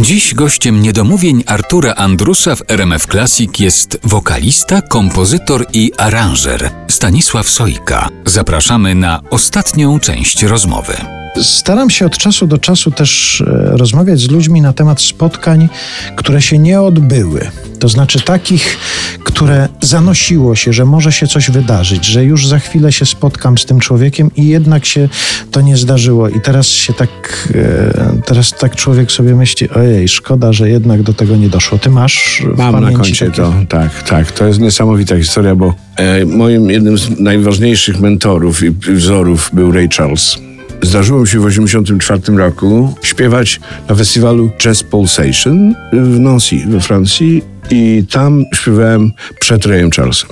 Dziś 0.00 0.34
gościem 0.34 0.82
niedomówień 0.82 1.44
Artura 1.46 1.94
Andrusa 1.94 2.56
w 2.56 2.62
RMF 2.68 3.06
Classic 3.06 3.60
jest 3.60 3.98
wokalista, 4.04 4.82
kompozytor 4.82 5.66
i 5.72 5.92
aranżer 5.96 6.70
Stanisław 6.88 7.48
Sojka. 7.48 8.08
Zapraszamy 8.26 8.94
na 8.94 9.20
ostatnią 9.30 10.00
część 10.00 10.42
rozmowy. 10.42 11.17
Staram 11.42 11.90
się 11.90 12.06
od 12.06 12.18
czasu 12.18 12.46
do 12.46 12.58
czasu 12.58 12.90
też 12.90 13.40
e, 13.40 13.44
rozmawiać 13.76 14.20
z 14.20 14.30
ludźmi 14.30 14.60
na 14.60 14.72
temat 14.72 15.00
spotkań, 15.00 15.68
które 16.16 16.42
się 16.42 16.58
nie 16.58 16.80
odbyły. 16.80 17.50
To 17.78 17.88
znaczy 17.88 18.20
takich, 18.20 18.78
które 19.24 19.68
zanosiło 19.80 20.56
się, 20.56 20.72
że 20.72 20.84
może 20.84 21.12
się 21.12 21.26
coś 21.26 21.50
wydarzyć, 21.50 22.04
że 22.06 22.24
już 22.24 22.46
za 22.46 22.58
chwilę 22.58 22.92
się 22.92 23.06
spotkam 23.06 23.58
z 23.58 23.66
tym 23.66 23.80
człowiekiem 23.80 24.30
i 24.36 24.46
jednak 24.46 24.86
się 24.86 25.08
to 25.50 25.60
nie 25.60 25.76
zdarzyło. 25.76 26.28
I 26.28 26.40
teraz 26.40 26.66
się 26.66 26.92
tak, 26.92 27.08
e, 27.54 28.20
teraz 28.26 28.52
tak 28.52 28.76
człowiek 28.76 29.12
sobie 29.12 29.34
myśli, 29.34 29.70
ojej, 29.70 30.08
szkoda, 30.08 30.52
że 30.52 30.70
jednak 30.70 31.02
do 31.02 31.14
tego 31.14 31.36
nie 31.36 31.48
doszło. 31.48 31.78
Ty 31.78 31.90
masz 31.90 32.42
w 32.54 32.58
Mam 32.58 32.80
na 32.80 32.92
koncie 32.92 33.26
takie- 33.26 33.36
to, 33.36 33.54
tak, 33.68 34.02
tak. 34.02 34.32
To 34.32 34.46
jest 34.46 34.60
niesamowita 34.60 35.16
historia, 35.16 35.54
bo 35.54 35.74
e, 35.96 36.24
moim 36.24 36.70
jednym 36.70 36.98
z 36.98 37.20
najważniejszych 37.20 38.00
mentorów 38.00 38.62
i 38.62 38.70
wzorów 38.70 39.50
był 39.52 39.72
Ray 39.72 39.88
Charles. 39.96 40.47
Zdarzyło 40.82 41.20
mi 41.20 41.28
się 41.28 41.40
w 41.40 41.46
1984 41.46 42.38
roku 42.38 42.94
śpiewać 43.02 43.60
na 43.88 43.94
festiwalu 43.94 44.50
Jazz 44.58 44.82
Pulsation 44.82 45.74
w 45.92 46.18
Nancy 46.18 46.56
we 46.68 46.80
Francji 46.80 47.42
i 47.70 48.04
tam 48.10 48.44
śpiewałem 48.54 49.12
przed 49.40 49.66
Rayem 49.66 49.90
Charlesem. 49.90 50.30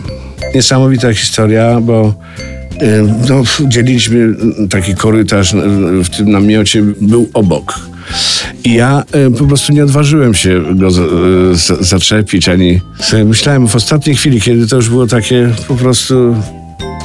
Niesamowita 0.55 1.15
historia, 1.15 1.81
bo 1.81 2.15
e, 2.81 3.03
no, 3.29 3.43
dzieliliśmy 3.69 4.35
taki 4.71 4.95
korytarz 4.95 5.55
w 6.05 6.09
tym 6.17 6.31
namiocie, 6.31 6.83
był 7.01 7.29
obok. 7.35 7.81
I 8.65 8.75
ja 8.75 9.05
e, 9.13 9.31
po 9.31 9.45
prostu 9.45 9.73
nie 9.73 9.85
odważyłem 9.85 10.35
się 10.35 10.63
go 10.75 10.91
za, 10.91 11.03
zaczepić, 11.81 12.49
ani 12.49 12.81
myślałem 13.25 13.69
w 13.69 13.77
ostatniej 13.77 14.17
chwili, 14.17 14.41
kiedy 14.41 14.67
to 14.67 14.77
już 14.77 14.89
było 14.89 15.07
takie 15.07 15.51
po 15.69 15.75
prostu 15.75 16.37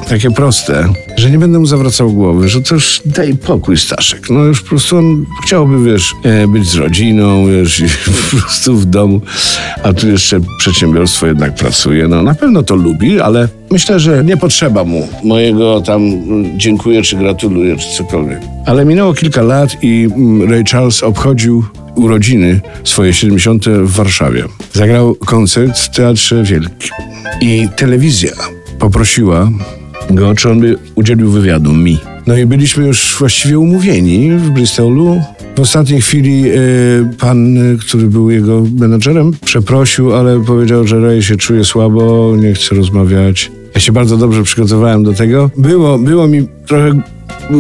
takie 0.10 0.32
proste, 0.32 0.88
że 1.18 1.32
nie 1.32 1.40
będę 1.40 1.60
mu 1.60 1.66
zawracał 1.66 2.12
głowy, 2.12 2.50
że 2.50 2.62
to 2.62 2.76
już 2.76 3.02
daj 3.06 3.36
pokój 3.36 3.78
Staszek. 3.78 4.30
No 4.30 4.40
już 4.44 4.62
po 4.62 4.70
prostu 4.70 4.98
on 4.98 5.26
chciałby, 5.44 5.84
wiesz, 5.84 6.14
e, 6.24 6.48
być 6.48 6.70
z 6.70 6.76
rodziną, 6.76 7.48
wiesz, 7.48 7.84
po 8.32 8.38
prostu 8.38 8.76
w 8.78 8.86
domu, 8.86 9.22
a 9.84 9.94
tu 9.94 10.08
jeszcze 10.08 10.40
przedsiębiorstwo 10.58 11.28
jednak 11.28 11.56
pracuje. 11.56 12.08
No 12.08 12.24
na 12.24 12.36
pewno 12.36 12.64
to 12.64 12.76
lubi, 12.76 13.20
ale 13.20 13.48
myślę, 13.72 14.00
że 14.00 14.24
nie 14.24 14.38
potrzeba 14.38 14.84
mu 14.84 15.08
mojego 15.24 15.82
tam 15.82 16.02
mm, 16.02 16.60
dziękuję, 16.60 17.02
czy 17.02 17.16
gratuluję, 17.16 17.78
czy 17.78 17.98
cokolwiek. 17.98 18.40
Ale 18.66 18.86
minęło 18.86 19.14
kilka 19.14 19.42
lat 19.42 19.78
i 19.82 20.08
mm, 20.16 20.52
Ray 20.52 20.64
Charles 20.72 21.04
obchodził 21.04 21.64
urodziny 21.96 22.62
swoje 22.84 23.14
70. 23.14 23.66
w 23.66 23.92
Warszawie. 23.92 24.44
Zagrał 24.74 25.16
koncert 25.16 25.80
w 25.80 25.90
Teatrze 25.90 26.44
Wielkim. 26.44 26.92
I 27.42 27.70
telewizja 27.76 28.32
poprosiła 28.80 29.50
go, 30.10 30.36
czy 30.36 30.50
on 30.50 30.60
by 30.60 30.76
udzielił 30.96 31.32
wywiadu 31.32 31.74
mi. 31.74 31.98
No 32.28 32.38
i 32.38 32.46
byliśmy 32.46 32.88
już 32.88 33.16
właściwie 33.20 33.60
umówieni 33.60 34.32
w 34.32 34.50
Bristolu. 34.50 35.22
W 35.56 35.60
ostatniej 35.60 36.02
chwili 36.02 36.50
e, 36.50 36.54
pan, 37.20 37.58
e, 37.58 37.78
który 37.78 38.08
był 38.08 38.30
jego 38.30 38.64
menadżerem, 38.78 39.32
przeprosił, 39.46 40.16
ale 40.16 40.44
powiedział, 40.44 40.88
że 40.88 41.02
Ray 41.02 41.24
się 41.24 41.36
czuje 41.36 41.66
słabo, 41.66 42.36
nie 42.38 42.54
chce 42.54 42.76
rozmawiać. 42.76 43.52
Ja 43.76 43.82
się 43.82 43.92
bardzo 43.92 44.18
dobrze 44.18 44.44
przygotowałem 44.44 45.04
do 45.04 45.14
tego. 45.14 45.50
Było, 45.58 45.98
było 45.98 46.28
mi 46.28 46.48
trochę 46.68 47.02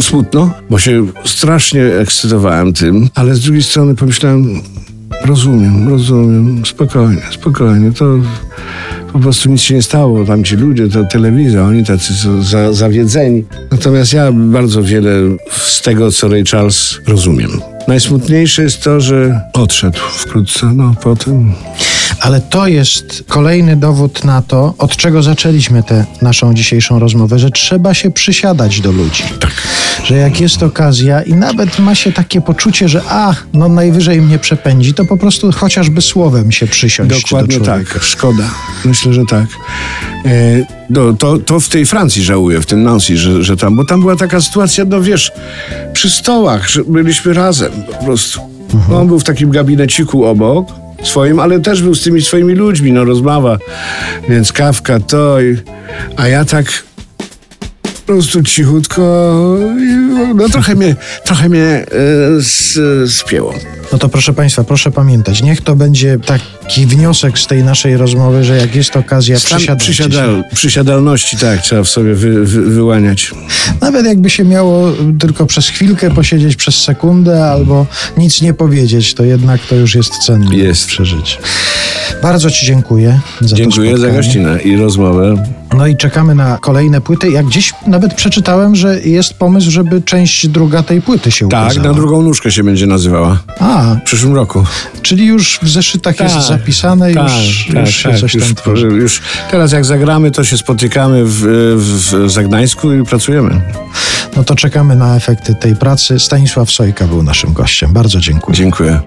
smutno, 0.02 0.53
bo 0.70 0.80
się 0.80 1.08
strasznie 1.26 1.83
ekscytowałem 1.83 2.73
tym, 2.73 3.09
ale 3.16 3.36
z 3.36 3.39
drugiej 3.39 3.64
strony 3.64 3.95
pomyślałem, 3.95 4.61
rozumiem, 5.26 5.89
rozumiem, 5.89 6.66
spokojnie, 6.66 7.22
spokojnie, 7.31 7.92
to 7.92 8.05
po 9.14 9.20
prostu 9.20 9.50
nic 9.50 9.62
się 9.62 9.76
nie 9.76 9.81
stało. 9.81 10.26
Tam 10.26 10.44
ci 10.44 10.56
ludzie, 10.56 10.88
to 10.88 11.04
telewizja, 11.04 11.64
oni 11.64 11.86
tacy 11.86 12.14
są 12.14 12.44
za, 12.44 12.73
zawiedzeni. 12.73 13.44
Natomiast 13.72 14.14
ja 14.14 14.32
bardzo 14.32 14.83
wiele 14.83 15.11
z 15.52 15.82
tego, 15.82 16.11
co 16.11 16.27
Ray 16.27 16.44
Charles 16.45 16.99
rozumiem. 17.08 17.52
Najsmutniejsze 17.88 18.64
jest 18.64 18.83
to, 18.83 19.02
że 19.02 19.42
odszedł 19.54 20.00
wkrótce, 20.00 20.73
no 20.76 20.95
potem. 21.04 21.54
Ale 22.21 22.42
to 22.42 22.67
jest 22.67 23.23
kolejny 23.27 23.76
dowód 23.76 24.23
na 24.23 24.42
to, 24.42 24.73
od 24.77 24.98
czego 24.98 25.23
zaczęliśmy 25.23 25.83
tę 25.83 26.05
naszą 26.21 26.54
dzisiejszą 26.54 26.99
rozmowę, 26.99 27.39
że 27.39 27.52
trzeba 27.52 27.93
się 27.93 28.11
przysiadać 28.11 28.82
do 28.82 28.92
ludzi. 28.92 29.23
Tak. 29.39 29.52
Że 30.04 30.17
jak 30.17 30.42
jest 30.42 30.64
okazja 30.64 31.21
i 31.21 31.33
nawet 31.33 31.80
ma 31.80 31.95
się 31.95 32.11
takie 32.11 32.42
poczucie, 32.42 32.89
że 32.89 33.02
a, 33.09 33.33
no 33.54 33.70
najwyżej 33.70 34.21
mnie 34.21 34.39
przepędzi, 34.39 34.93
to 34.93 35.05
po 35.05 35.17
prostu 35.17 35.52
chociażby 35.52 36.02
słowem 36.02 36.52
się 36.52 36.67
przysiąść 36.67 37.21
Dokładnie 37.21 37.59
do 37.59 37.65
człowieka. 37.65 37.93
tak. 37.93 38.04
Szkoda. 38.04 38.43
Myślę, 38.86 39.14
że 39.14 39.26
tak. 39.26 39.45
E, 40.26 40.65
no, 40.89 41.14
to, 41.14 41.38
to 41.38 41.59
w 41.59 41.70
tej 41.70 41.86
Francji 41.86 42.23
żałuję, 42.23 42.61
w 42.61 42.65
tym 42.65 42.83
Nancy, 42.83 43.17
że, 43.17 43.43
że 43.43 43.58
tam, 43.58 43.76
bo 43.76 43.86
tam 43.86 44.02
była 44.02 44.15
taka 44.15 44.42
sytuacja, 44.42 44.86
no 44.86 45.02
wiesz, 45.02 45.32
przy 45.93 46.09
stołach, 46.09 46.70
że 46.70 46.83
byliśmy 46.83 47.33
razem 47.33 47.71
po 47.99 48.05
prostu. 48.05 48.42
No, 48.89 48.99
on 48.99 49.08
był 49.08 49.20
w 49.20 49.23
takim 49.23 49.52
gabineciku 49.52 50.26
obok 50.26 50.82
swoim, 51.04 51.39
ale 51.39 51.60
też 51.60 51.84
był 51.84 51.95
z 51.95 52.04
tymi 52.04 52.22
swoimi 52.22 52.56
ludźmi, 52.56 52.92
no 52.92 53.06
rozmowa, 53.06 53.58
więc 54.30 54.54
kawka, 54.54 55.00
to 55.00 55.38
a 56.16 56.28
ja 56.28 56.45
tak 56.45 56.84
po 58.11 58.16
prostu 58.16 58.44
cichutko, 58.44 59.02
i, 59.80 60.36
no 60.36 60.49
trochę 60.49 60.76
mnie, 60.76 60.95
trochę 61.26 61.49
mnie 61.49 61.86
s, 62.39 62.80
spięło. 63.08 63.54
No 63.92 63.98
to 63.98 64.10
proszę 64.10 64.33
Państwa, 64.33 64.64
proszę 64.64 64.92
pamiętać, 64.92 65.44
niech 65.44 65.61
to 65.61 65.76
będzie 65.76 66.17
taki 66.26 66.86
wniosek 66.86 67.39
z 67.39 67.48
tej 67.48 67.64
naszej 67.64 67.98
rozmowy, 67.98 68.44
że 68.44 68.58
jak 68.58 68.76
jest 68.76 68.95
okazja, 68.95 69.39
Stan 69.39 69.77
przysiadal, 69.77 70.44
przysiadalności, 70.55 71.38
tak, 71.38 71.61
trzeba 71.61 71.83
w 71.83 71.89
sobie 71.89 72.14
wy, 72.16 72.45
wy, 72.45 72.61
wyłaniać. 72.61 73.32
Nawet 73.82 74.05
jakby 74.05 74.30
się 74.30 74.44
miało 74.44 74.92
tylko 75.20 75.45
przez 75.45 75.67
chwilkę 75.67 76.11
posiedzieć, 76.11 76.55
przez 76.55 76.76
sekundę, 76.76 77.45
albo 77.45 77.86
nic 78.17 78.42
nie 78.42 78.54
powiedzieć, 78.54 79.14
to 79.14 79.23
jednak 79.23 79.61
to 79.61 79.76
już 79.76 79.95
jest 79.95 80.17
cenne 80.26 80.55
Jest. 80.55 80.88
przeżycie. 80.88 81.38
Bardzo 82.21 82.52
Ci 82.52 82.66
dziękuję 82.66 83.20
za 83.42 83.50
to 83.50 83.55
Dziękuję 83.55 83.98
za 83.98 84.10
gościnę 84.10 84.61
i 84.61 84.76
rozmowę. 84.76 85.61
No 85.77 85.87
i 85.87 85.98
czekamy 85.98 86.36
na 86.36 86.58
kolejne 86.58 87.02
płyty. 87.02 87.30
Jak 87.32 87.45
gdzieś 87.45 87.73
nawet 87.87 88.14
przeczytałem, 88.14 88.76
że 88.76 88.99
jest 88.99 89.33
pomysł, 89.33 89.71
żeby 89.71 90.02
część 90.02 90.48
druga 90.48 90.83
tej 90.83 91.02
płyty 91.02 91.32
się 91.32 91.49
Tak, 91.49 91.65
ukazała. 91.65 91.87
na 91.87 91.93
drugą 91.93 92.21
nóżkę 92.21 92.52
się 92.52 92.64
będzie 92.64 92.87
nazywała. 92.87 93.37
A, 93.59 93.95
W 93.95 94.04
przyszłym 94.05 94.36
roku. 94.36 94.64
czyli 95.02 95.26
już 95.26 95.59
w 95.64 95.70
zeszytach 95.70 96.20
jest 96.20 96.48
zapisane, 96.48 97.11
już, 97.11 97.70
już 97.70 97.95
się 97.95 98.17
coś 98.17 98.32
tam 98.32 98.42
już, 98.42 98.54
tworzy. 98.54 98.87
już 98.87 99.21
teraz 99.52 99.71
jak 99.71 99.86
zagramy, 99.86 100.32
to 100.32 100.43
się 100.43 100.58
spotykamy 100.58 101.21
w, 101.26 101.42
w 101.77 102.30
Zagnańsku 102.32 102.93
i 102.93 103.03
pracujemy. 103.03 103.61
No 104.38 104.43
to 104.43 104.55
czekamy 104.55 104.95
na 104.95 105.15
efekty 105.15 105.55
tej 105.55 105.76
pracy. 105.76 106.20
Stanisław 106.20 106.71
Sojka 106.71 107.08
był 107.08 107.23
naszym 107.23 107.53
gościem. 107.53 107.93
Bardzo 107.93 108.20
dziękuję. 108.20 108.58
Dziękuję. 108.58 108.99